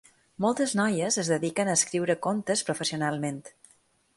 Moltes 0.45 0.71
noies 0.79 1.17
es 1.23 1.29
dediquen 1.33 1.71
a 1.73 1.75
escriure 1.81 2.15
contes 2.27 2.65
professionalment. 2.71 3.39